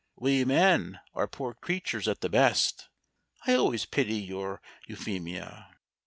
We 0.15 0.43
men 0.45 0.99
are 1.13 1.27
poor 1.27 1.53
creatures 1.53 2.07
at 2.07 2.21
the 2.21 2.27
best 2.29 2.89
I 3.45 3.53
always 3.53 3.85
pity 3.85 4.15
your 4.15 4.59
Euphemia. 4.87 5.77